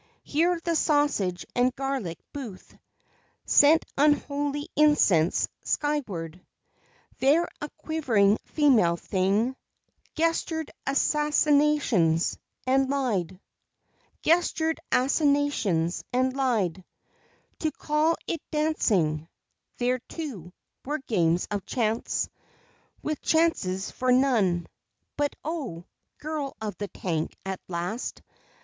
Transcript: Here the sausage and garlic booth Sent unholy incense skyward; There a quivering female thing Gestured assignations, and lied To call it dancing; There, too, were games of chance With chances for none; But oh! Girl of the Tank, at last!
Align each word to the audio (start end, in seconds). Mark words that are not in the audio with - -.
Here 0.23 0.59
the 0.59 0.75
sausage 0.75 1.45
and 1.53 1.75
garlic 1.75 2.17
booth 2.33 2.75
Sent 3.45 3.85
unholy 3.99 4.67
incense 4.75 5.47
skyward; 5.61 6.43
There 7.19 7.47
a 7.61 7.69
quivering 7.77 8.37
female 8.45 8.97
thing 8.97 9.55
Gestured 10.15 10.71
assignations, 10.87 12.39
and 12.65 12.89
lied 12.89 13.39
To 14.23 14.75
call 17.77 18.15
it 18.25 18.41
dancing; 18.49 19.27
There, 19.77 19.99
too, 19.99 20.51
were 20.83 20.97
games 20.97 21.47
of 21.51 21.63
chance 21.67 22.27
With 23.03 23.21
chances 23.21 23.91
for 23.91 24.11
none; 24.11 24.65
But 25.15 25.35
oh! 25.45 25.83
Girl 26.17 26.55
of 26.59 26.75
the 26.79 26.87
Tank, 26.87 27.37
at 27.45 27.59
last! 27.67 28.23